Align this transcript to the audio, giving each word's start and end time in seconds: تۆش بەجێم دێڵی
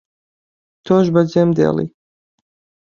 تۆش 0.85 1.05
بەجێم 1.13 1.49
دێڵی 1.57 1.87